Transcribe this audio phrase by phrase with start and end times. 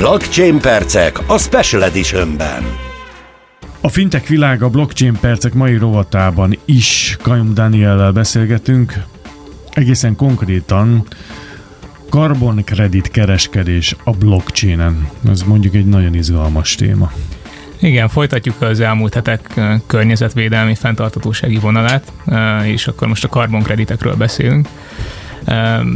[0.00, 2.64] Blockchain percek a Special Editionben.
[3.80, 8.94] A fintek világa blockchain percek mai rovatában is Kajum Daniellel beszélgetünk.
[9.72, 11.06] Egészen konkrétan
[12.08, 15.08] karbonkredit kereskedés a blockchainen.
[15.28, 17.12] Ez mondjuk egy nagyon izgalmas téma.
[17.80, 22.12] Igen, folytatjuk az elmúlt hetek környezetvédelmi fenntartatósági vonalát,
[22.64, 24.68] és akkor most a karbonkreditekről beszélünk.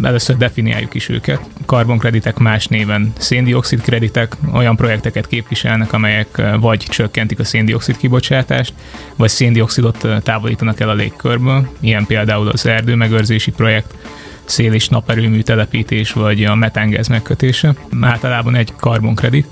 [0.02, 1.40] Először definiáljuk is őket.
[1.66, 8.72] Karbonkreditek más néven széndiokszid kreditek, olyan projekteket képviselnek, amelyek vagy csökkentik a széndiokszid kibocsátást,
[9.16, 13.94] vagy széndiokszidot távolítanak el a légkörből, ilyen például az erdőmegőrzési projekt,
[14.44, 17.74] szél- és naperőmű telepítés, vagy a metángáz megkötése.
[18.00, 19.46] Általában egy karbonkredit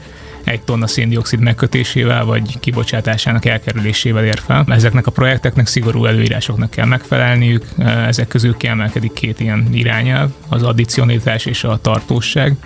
[0.45, 4.65] egy tonna széndiokszid megkötésével vagy kibocsátásának elkerülésével ér fel.
[4.69, 7.65] Ezeknek a projekteknek szigorú előírásoknak kell megfelelniük,
[8.07, 12.57] ezek közül kiemelkedik két ilyen irányelv, az addicionalitás és a tartóság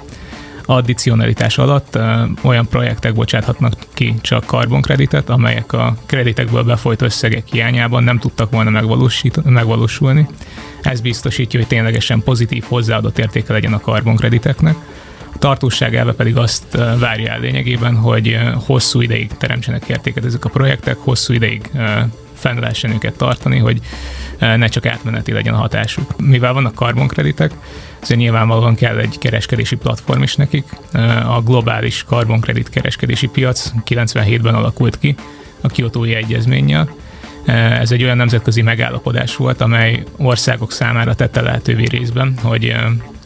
[0.67, 1.99] addicionalitás alatt
[2.43, 8.83] olyan projektek bocsáthatnak ki csak karbonkreditet, amelyek a kreditekből befolyt összegek hiányában nem tudtak volna
[9.45, 10.27] megvalósulni.
[10.83, 14.77] Ez biztosítja, hogy ténylegesen pozitív hozzáadott értéke legyen a karbonkrediteknek
[15.39, 20.97] tartóság elve pedig azt várja el lényegében, hogy hosszú ideig teremtsenek értéket ezek a projektek,
[20.97, 21.71] hosszú ideig
[22.35, 23.81] fenn lehessen őket tartani, hogy
[24.39, 26.17] ne csak átmeneti legyen a hatásuk.
[26.17, 27.53] Mivel vannak karbonkreditek,
[28.03, 30.65] ezért nyilvánvalóan kell egy kereskedési platform is nekik.
[31.29, 35.15] A globális karbonkredit kereskedési piac 97-ben alakult ki
[35.61, 36.95] a Kiotói Egyezménnyel,
[37.81, 42.75] ez egy olyan nemzetközi megállapodás volt, amely országok számára tette lehetővé részben, hogy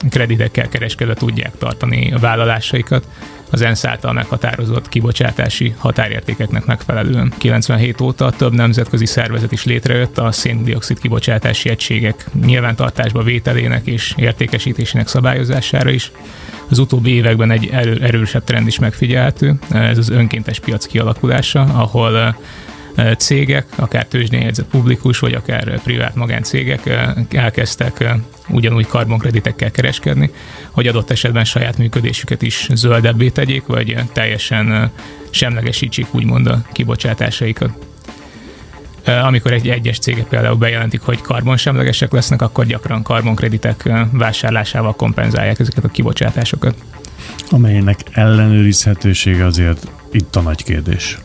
[0.09, 3.07] kreditekkel kereskedve tudják tartani a vállalásaikat
[3.51, 7.33] az ENSZ által meghatározott kibocsátási határértékeknek megfelelően.
[7.39, 15.09] 97 óta több nemzetközi szervezet is létrejött a széndiokszid kibocsátási egységek nyilvántartásba vételének és értékesítésének
[15.09, 16.13] szabályozására is.
[16.69, 17.69] Az utóbbi években egy
[18.01, 22.37] erősebb trend is megfigyelhető, ez az önkéntes piac kialakulása, ahol
[23.19, 26.99] cégek, akár tőzsdén publikus, vagy akár privát magáncégek
[27.31, 28.15] elkezdtek
[28.49, 30.31] ugyanúgy karbonkreditekkel kereskedni,
[30.71, 34.91] hogy adott esetben saját működésüket is zöldebbé tegyék, vagy teljesen
[35.31, 37.71] semlegesítsék úgymond a kibocsátásaikat.
[39.05, 45.85] Amikor egy egyes cégek például bejelentik, hogy karbonsemlegesek lesznek, akkor gyakran karbonkreditek vásárlásával kompenzálják ezeket
[45.85, 46.75] a kibocsátásokat.
[47.51, 51.19] Amelynek ellenőrizhetősége azért itt a nagy kérdés.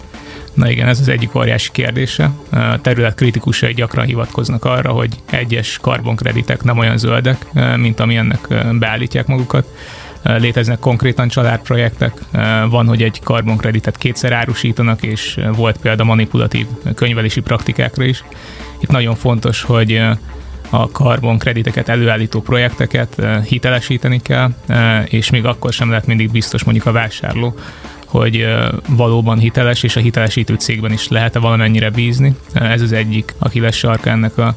[0.56, 2.32] Na igen, ez az egyik óriási kérdése.
[2.50, 7.46] A terület kritikusai gyakran hivatkoznak arra, hogy egyes karbonkreditek nem olyan zöldek,
[7.76, 8.48] mint amilyennek
[8.80, 9.68] beállítják magukat.
[10.24, 12.14] Léteznek konkrétan családprojektek,
[12.70, 18.24] van, hogy egy karbonkreditet kétszer árusítanak, és volt példa manipulatív könyvelési praktikákra is.
[18.80, 20.02] Itt nagyon fontos, hogy
[20.70, 24.54] a karbonkrediteket előállító projekteket hitelesíteni kell,
[25.06, 27.56] és még akkor sem lehet mindig biztos mondjuk a vásárló,
[28.18, 28.48] hogy
[28.90, 32.36] valóban hiteles, és a hitelesítő cégben is lehet-e valamennyire bízni.
[32.54, 34.56] Ez az egyik lesz sarka ennek a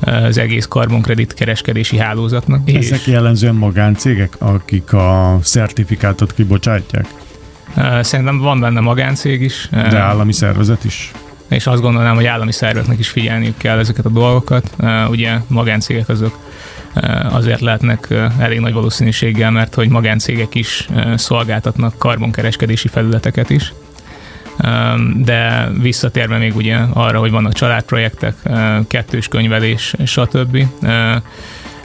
[0.00, 2.68] az egész karbonkredit kereskedési hálózatnak.
[2.68, 7.06] Ezek és jellemzően magáncégek, akik a szertifikátot kibocsátják?
[8.00, 9.68] Szerintem van benne magáncég is.
[9.70, 11.10] De állami szervezet is?
[11.48, 14.70] És azt gondolnám, hogy állami szerveknek is figyelniük kell ezeket a dolgokat.
[15.10, 16.38] Ugye magáncégek azok
[17.30, 23.72] azért lehetnek eh, elég nagy valószínűséggel, mert hogy magáncégek is eh, szolgáltatnak karbonkereskedési felületeket is.
[25.16, 28.34] De visszatérve még ugye arra, hogy vannak családprojektek,
[28.88, 30.66] kettős könyvelés, stb.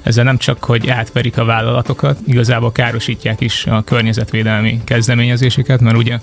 [0.03, 6.19] Ezzel nem csak, hogy átverik a vállalatokat, igazából károsítják is a környezetvédelmi kezdeményezéseket, mert ugye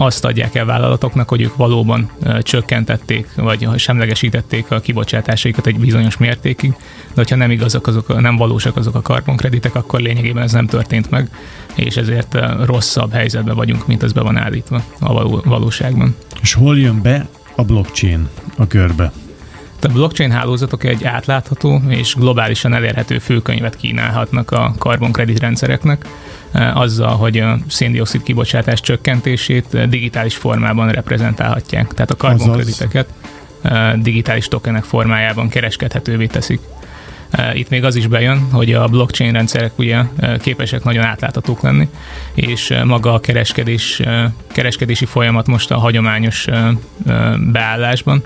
[0.00, 2.10] azt adják el vállalatoknak, hogy ők valóban
[2.40, 6.70] csökkentették, vagy semlegesítették a kibocsátásaikat egy bizonyos mértékig,
[7.08, 11.10] de hogyha nem igazak azok, nem valósak azok a karbonkreditek, akkor lényegében ez nem történt
[11.10, 11.30] meg,
[11.74, 16.16] és ezért rosszabb helyzetben vagyunk, mint ez be van állítva a való, valóságban.
[16.42, 19.12] És hol jön be a blockchain a körbe?
[19.82, 26.06] A blockchain hálózatok egy átlátható és globálisan elérhető főkönyvet kínálhatnak a karbonkredit rendszereknek,
[26.74, 31.94] azzal, hogy a széndiokszid kibocsátás csökkentését digitális formában reprezentálhatják.
[31.94, 33.08] Tehát a karbonkrediteket
[33.62, 36.60] eh, digitális tokenek formájában kereskedhetővé teszik.
[37.30, 41.60] Eh, itt még az is bejön, hogy a blockchain rendszerek ugye eh, képesek nagyon átláthatók
[41.60, 41.88] lenni,
[42.34, 44.02] és eh, maga a kereskedés,
[44.46, 46.46] kereskedési folyamat most a hagyományos
[47.38, 48.22] beállásban,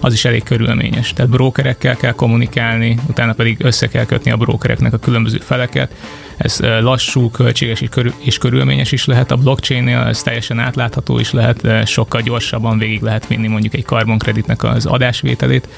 [0.00, 1.12] az is elég körülményes.
[1.12, 5.94] Tehát brókerekkel kell kommunikálni, utána pedig össze kell kötni a brókereknek a különböző feleket.
[6.36, 7.82] Ez lassú, költséges
[8.18, 9.30] és körülményes is lehet.
[9.30, 14.64] A blockchain-nél ez teljesen átlátható is lehet, sokkal gyorsabban végig lehet vinni mondjuk egy karbonkreditnek
[14.64, 15.68] az adásvételét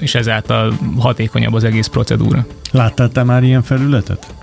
[0.00, 2.46] és ezáltal hatékonyabb az egész procedúra.
[2.70, 4.34] Láttál te már ilyen felületet?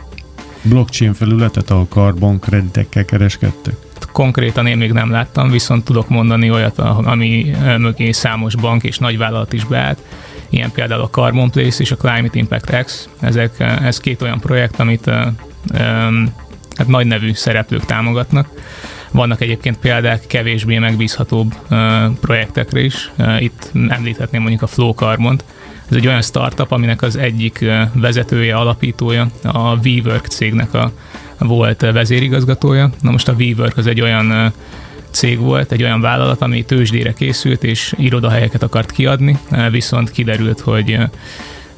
[0.63, 3.75] blockchain felületet, ahol karbonkreditekkel kereskedtek?
[4.11, 9.53] Konkrétan én még nem láttam, viszont tudok mondani olyat, ami mögé számos bank és nagyvállalat
[9.53, 10.03] is beállt.
[10.51, 13.09] Ilyen például a Carbon Place és a Climate Impact X.
[13.19, 15.12] Ezek, ez két olyan projekt, amit
[16.75, 18.48] hát nagy nevű szereplők támogatnak.
[19.12, 21.53] Vannak egyébként példák kevésbé megbízhatóbb
[22.21, 23.12] projektekre is.
[23.39, 25.44] Itt említhetném mondjuk a Flow Carbont,
[25.89, 30.92] ez egy olyan startup, aminek az egyik vezetője, alapítója a WeWork cégnek a
[31.38, 32.89] volt vezérigazgatója.
[33.01, 34.53] Na most a WeWork az egy olyan
[35.11, 39.39] cég volt, egy olyan vállalat, ami tőzsdére készült, és irodahelyeket akart kiadni,
[39.71, 40.97] viszont kiderült, hogy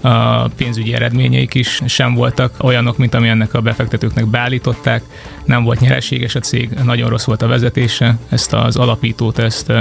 [0.02, 5.04] a pénzügyi eredményeik is sem voltak olyanok, mint ami ennek a befektetőknek beállították.
[5.46, 9.72] Nem volt nyereséges a cég, nagyon rossz volt a vezetése, ezt az alapítót, ezt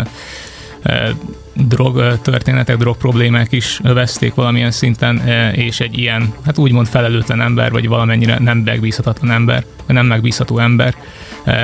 [1.54, 7.70] drog történetek, drog problémák is övezték valamilyen szinten, és egy ilyen, hát úgymond felelőtlen ember,
[7.70, 10.94] vagy valamennyire nem megbízhatatlan ember, vagy nem megbízható ember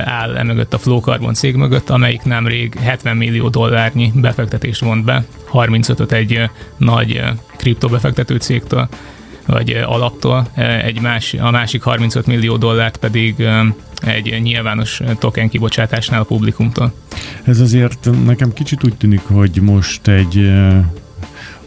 [0.05, 5.25] áll emögött a Flow Carbon cég mögött, amelyik nemrég 70 millió dollárnyi befektetést vont be,
[5.53, 7.23] 35-öt egy nagy
[7.57, 8.89] kriptobefektető cégtől,
[9.49, 10.47] vagy alaptól,
[10.83, 13.49] egy más, a másik 35 millió dollárt pedig
[14.05, 16.93] egy nyilvános token kibocsátásnál a publikumtól.
[17.45, 20.53] Ez azért nekem kicsit úgy tűnik, hogy most egy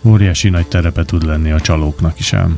[0.03, 2.57] óriási nagy terepe tud lenni a csalóknak is ám.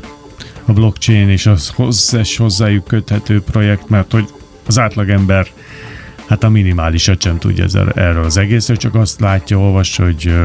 [0.65, 4.25] A blockchain és az összes hozzájuk köthető projekt, mert hogy
[4.67, 5.47] az átlagember
[6.33, 10.35] hát a minimálisat sem tudja ezzel, erről az egészről, csak azt látja, olvas, hogy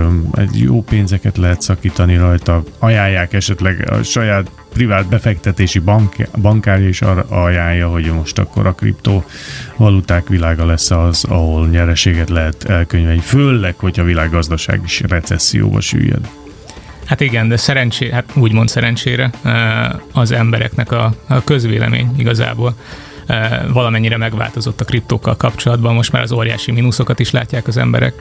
[0.53, 7.25] jó pénzeket lehet szakítani rajta, ajánlják esetleg a saját privát befektetési bank, bankárja is arra
[7.29, 14.01] ajánlja, hogy most akkor a kriptovaluták világa lesz az, ahol nyereséget lehet elkönyvelni, főleg, hogy
[14.01, 16.29] a világgazdaság is recesszióba süllyed.
[17.05, 19.31] Hát igen, de szerencsé, hát úgymond szerencsére
[20.13, 22.75] az embereknek a, a közvélemény igazából
[23.73, 28.15] valamennyire megváltozott a kriptókkal kapcsolatban, most már az óriási mínuszokat is látják az emberek,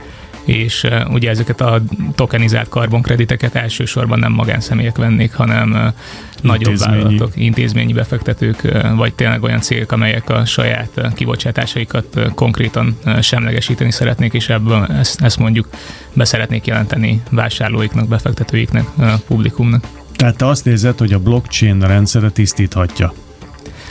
[0.43, 1.81] és ugye ezeket a
[2.15, 5.93] tokenizált karbonkrediteket elsősorban nem magánszemélyek vennék, hanem
[6.41, 14.33] nagyobb vállalatok, intézményi befektetők, vagy tényleg olyan cégek, amelyek a saját kibocsátásaikat konkrétan semlegesíteni szeretnék,
[14.33, 15.69] és ebből ezt, ezt mondjuk
[16.13, 18.85] beszeretnék jelenteni vásárlóiknak, befektetőiknek,
[19.27, 19.87] publikumnak.
[20.15, 23.13] Tehát te azt nézed, hogy a blockchain rendszere tisztíthatja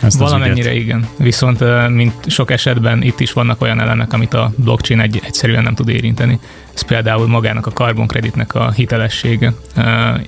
[0.02, 1.08] ezt Valamennyire igen.
[1.18, 5.74] Viszont mint sok esetben itt is vannak olyan elemek, amit a blockchain egy, egyszerűen nem
[5.74, 6.38] tud érinteni.
[6.74, 9.52] Ez például magának a karbonkreditnek a hitelessége.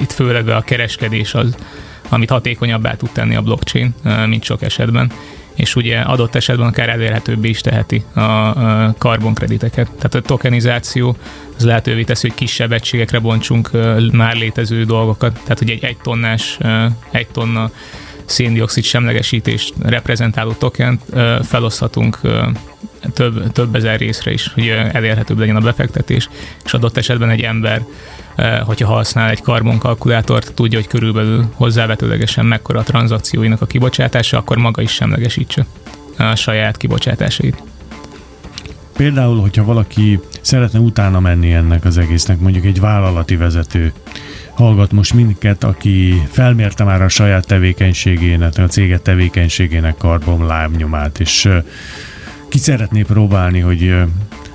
[0.00, 1.56] Itt főleg a kereskedés az,
[2.08, 3.94] amit hatékonyabbá tud tenni a blockchain,
[4.26, 5.12] mint sok esetben
[5.58, 8.52] és ugye adott esetben akár elérhetőbbé is teheti a
[8.98, 9.86] karbonkrediteket.
[9.86, 11.16] Tehát a tokenizáció
[11.56, 13.70] az lehetővé teszi, hogy kisebb egységekre bontsunk
[14.12, 15.32] már létező dolgokat.
[15.32, 16.58] Tehát, hogy egy egy tonnás,
[17.10, 17.70] egy tonna
[18.30, 21.02] széndiokszid semlegesítést reprezentáló tokent
[21.42, 22.20] feloszthatunk
[23.14, 26.28] több, több ezer részre is, hogy elérhetőbb legyen a befektetés,
[26.64, 27.84] és adott esetben egy ember,
[28.64, 34.82] hogyha használ egy karbonkalkulátort, tudja, hogy körülbelül hozzávetőlegesen mekkora a tranzakcióinak a kibocsátása, akkor maga
[34.82, 35.66] is semlegesítse
[36.18, 37.62] a saját kibocsátásait.
[38.96, 43.92] Például, hogyha valaki szeretne utána menni ennek az egésznek, mondjuk egy vállalati vezető,
[44.58, 51.48] hallgat most minket, aki felmérte már a saját tevékenységének, a céget tevékenységének karbon lábnyomát, és
[52.48, 53.94] ki szeretné próbálni, hogy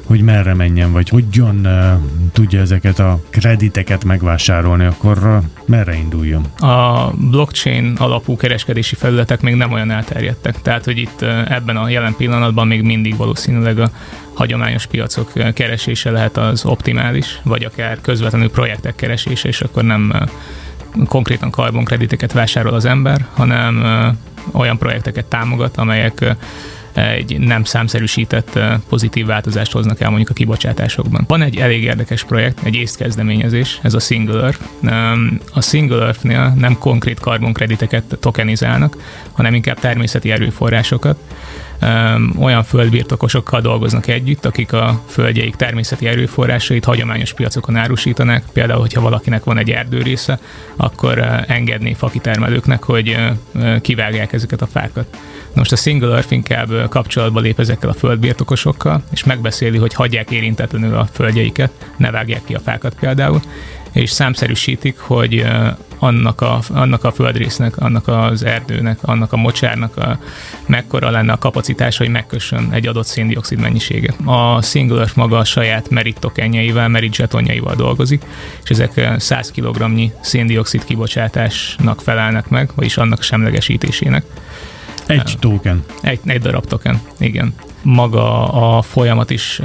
[0.05, 6.45] hogy merre menjen, vagy hogyan uh, tudja ezeket a krediteket megvásárolni, akkor uh, merre induljon?
[6.59, 11.89] A blockchain alapú kereskedési felületek még nem olyan elterjedtek, tehát hogy itt uh, ebben a
[11.89, 13.89] jelen pillanatban még mindig valószínűleg a
[14.33, 20.13] hagyományos piacok keresése lehet az optimális, vagy akár közvetlenül projektek keresése, és akkor nem
[21.05, 23.83] konkrétan karbonkrediteket vásárol az ember, hanem
[24.51, 26.35] olyan projekteket támogat, amelyek
[26.93, 28.59] egy nem számszerűsített
[28.89, 31.23] pozitív változást hoznak el mondjuk a kibocsátásokban.
[31.27, 34.61] Van egy elég érdekes projekt, egy észkezdeményezés, ez a Single Earth.
[35.53, 38.97] A Single Earth-nél nem konkrét karbonkrediteket tokenizálnak,
[39.31, 41.17] hanem inkább természeti erőforrásokat,
[42.39, 48.43] olyan földbirtokosokkal dolgoznak együtt, akik a földjeik természeti erőforrásait hagyományos piacokon árusítanak.
[48.53, 50.39] Például, hogyha valakinek van egy erdőrésze,
[50.75, 53.17] akkor engedni fakitermelőknek, hogy
[53.81, 55.17] kivágják ezeket a fákat.
[55.53, 60.95] Most a Single Earth inkább kapcsolatba lép ezekkel a földbirtokosokkal, és megbeszéli, hogy hagyják érintetlenül
[60.95, 63.41] a földjeiket, ne vágják ki a fákat például,
[63.93, 65.45] és számszerűsítik, hogy
[65.99, 70.19] annak a, annak a földrésznek, annak az erdőnek, annak a mocsárnak a,
[70.65, 74.15] mekkora lenne a kapacitás, hogy megkössön egy adott széndiokszid mennyiséget.
[74.25, 78.23] A Singular maga a saját merit tokenjeivel, merit zsetonjaival dolgozik,
[78.63, 79.85] és ezek 100 kg
[80.21, 84.25] széndiokszid kibocsátásnak felelnek meg, vagyis annak semlegesítésének
[85.05, 85.83] Egy token.
[86.01, 87.53] Egy, egy darab token, igen.
[87.81, 89.61] Maga a folyamat is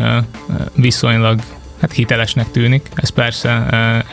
[0.75, 1.41] viszonylag
[1.81, 3.51] hát hitelesnek tűnik, ezt persze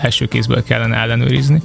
[0.02, 1.62] első kézből kellene ellenőrizni,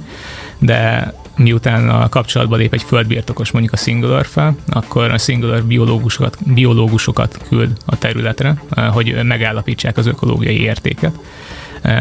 [0.59, 6.37] de miután a kapcsolatba lép egy földbirtokos mondjuk a Singular fel, akkor a Singular biológusokat,
[6.53, 11.19] biológusokat küld a területre, hogy megállapítsák az ökológiai értéket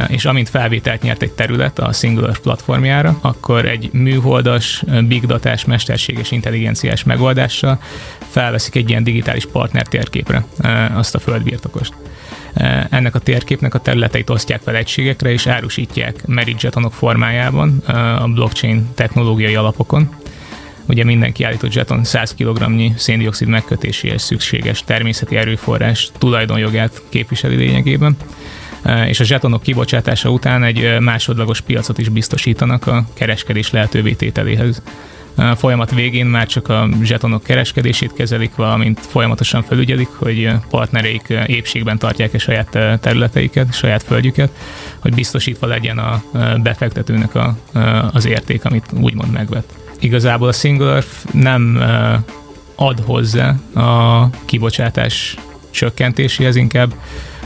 [0.09, 6.31] és amint felvételt nyert egy terület a Singular platformjára, akkor egy műholdas, big datás, mesterséges
[6.31, 7.81] intelligenciás megoldással
[8.29, 10.45] felveszik egy ilyen digitális partner térképre
[10.95, 11.93] azt a földbirtokost.
[12.91, 17.79] Ennek a térképnek a területeit osztják fel egységekre, és árusítják merit formájában
[18.19, 20.09] a blockchain technológiai alapokon.
[20.89, 22.65] Ugye minden kiállított jeton 100 kg
[22.97, 28.17] széndiokszid megkötéséhez szükséges természeti erőforrás tulajdonjogát képviseli lényegében
[29.07, 34.83] és a zsetonok kibocsátása után egy másodlagos piacot is biztosítanak a kereskedés lehetővé tételéhez.
[35.41, 41.99] A folyamat végén már csak a zsetonok kereskedését kezelik, valamint folyamatosan felügyelik, hogy partnereik épségben
[41.99, 44.51] tartják-e saját területeiket, saját földjüket,
[44.99, 46.23] hogy biztosítva legyen a
[46.63, 47.57] befektetőnek a,
[48.13, 49.65] az érték, amit úgymond megvet.
[50.01, 51.83] Igazából a Singular nem
[52.75, 55.37] ad hozzá a kibocsátás
[55.71, 56.95] csökkentéséhez, inkább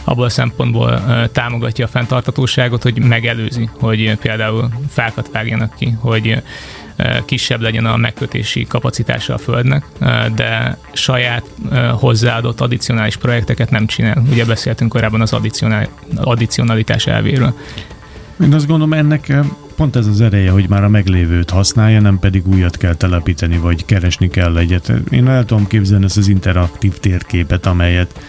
[0.05, 6.43] abból a szempontból támogatja a fenntartatóságot, hogy megelőzi, hogy például fákat vágjanak ki, hogy
[7.25, 9.85] kisebb legyen a megkötési kapacitása a Földnek,
[10.35, 11.45] de saját
[11.93, 14.23] hozzáadott addicionális projekteket nem csinál.
[14.31, 15.37] Ugye beszéltünk korábban az
[16.15, 17.55] addicionalitás elvéről.
[18.41, 19.33] Én azt gondolom, ennek
[19.77, 23.85] pont ez az ereje, hogy már a meglévőt használja, nem pedig újat kell telepíteni, vagy
[23.85, 24.93] keresni kell egyet.
[25.11, 28.21] Én el tudom képzelni ezt az interaktív térképet, amelyet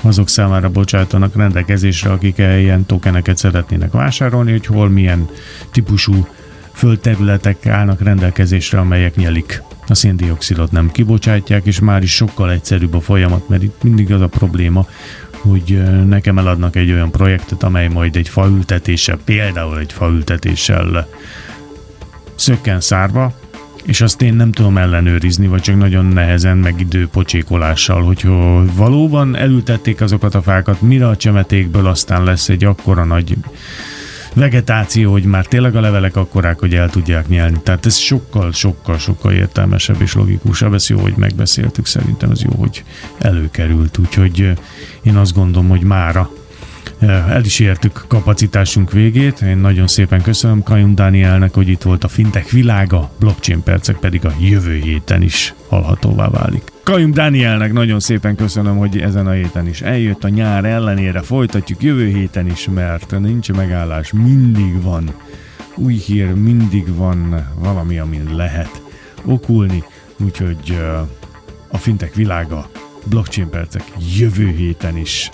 [0.00, 5.28] azok számára bocsátanak rendelkezésre, akik ilyen tokeneket szeretnének vásárolni, hogy hol milyen
[5.72, 6.26] típusú
[6.74, 9.62] földterületek állnak rendelkezésre, amelyek nyelik.
[9.88, 14.20] A széndiokszidot nem kibocsátják, és már is sokkal egyszerűbb a folyamat, mert itt mindig az
[14.20, 14.86] a probléma,
[15.30, 21.08] hogy nekem eladnak egy olyan projektet, amely majd egy faültetéssel, például egy faültetéssel
[22.34, 23.32] szökken szárva,
[23.84, 28.26] és azt én nem tudom ellenőrizni, vagy csak nagyon nehezen, meg időpocsékolással, hogy
[28.74, 33.36] valóban elültették azokat a fákat, mire a csemetékből aztán lesz egy akkora nagy
[34.34, 37.60] vegetáció, hogy már tényleg a levelek akkorák, hogy el tudják nyelni.
[37.62, 40.74] Tehát ez sokkal, sokkal, sokkal értelmesebb és logikusabb.
[40.74, 42.84] Ez jó, hogy megbeszéltük, szerintem ez jó, hogy
[43.18, 43.98] előkerült.
[43.98, 44.52] Úgyhogy
[45.02, 46.30] én azt gondolom, hogy mára
[47.08, 49.40] el is értük kapacitásunk végét.
[49.40, 54.24] Én nagyon szépen köszönöm Kajun Dánielnek, hogy itt volt a fintech világa, blockchain percek pedig
[54.24, 56.73] a jövő héten is hallhatóvá válik.
[56.84, 60.24] Kajum Danielnek nagyon szépen köszönöm, hogy ezen a héten is eljött.
[60.24, 61.22] A nyár ellenére.
[61.22, 65.14] Folytatjuk jövő héten is, mert nincs megállás, mindig van.
[65.74, 68.82] Új hír, mindig van valami, amin lehet
[69.24, 69.84] okulni,
[70.24, 70.78] úgyhogy
[71.68, 72.68] a fintek világa,
[73.04, 73.84] blockchain percek
[74.18, 75.30] jövő héten is